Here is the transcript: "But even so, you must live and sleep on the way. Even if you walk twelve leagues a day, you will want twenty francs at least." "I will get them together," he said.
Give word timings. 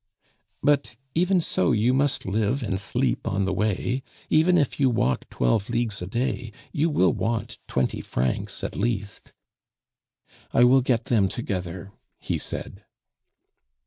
"But 0.63 0.95
even 1.13 1.39
so, 1.41 1.71
you 1.73 1.93
must 1.93 2.25
live 2.25 2.63
and 2.63 2.79
sleep 2.79 3.27
on 3.27 3.45
the 3.45 3.53
way. 3.53 4.01
Even 4.31 4.57
if 4.57 4.79
you 4.79 4.89
walk 4.89 5.29
twelve 5.29 5.69
leagues 5.69 6.01
a 6.01 6.07
day, 6.07 6.51
you 6.71 6.89
will 6.89 7.13
want 7.13 7.59
twenty 7.67 8.01
francs 8.01 8.63
at 8.63 8.75
least." 8.75 9.31
"I 10.51 10.63
will 10.63 10.81
get 10.81 11.05
them 11.05 11.27
together," 11.27 11.91
he 12.19 12.39
said. 12.39 12.83